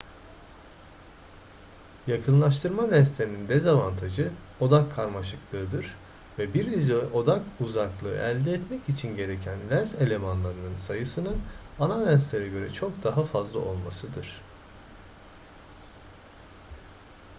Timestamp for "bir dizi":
6.53-6.95